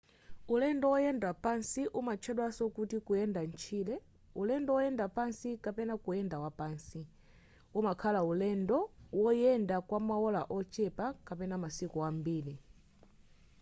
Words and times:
ulendo 0.53 0.85
woyenda 0.93 1.29
pansi 1.43 1.81
umatchedwaso 1.99 2.63
kuti 2.75 2.97
kuyenda 3.05 3.39
mtchire” 3.49 3.95
ulendo 4.41 4.69
woyenda 4.75 5.01
wapansi” 5.07 5.49
kapena 5.63 5.93
kuyenda 6.03 6.35
wapansi” 6.43 7.01
umakhala 7.79 8.19
ulendo 8.31 8.77
woyenda 9.23 9.75
kwamaola 9.87 10.41
ochepa 10.57 11.05
kapena 11.27 11.55
masiku 11.63 11.97
ambiri 12.09 12.55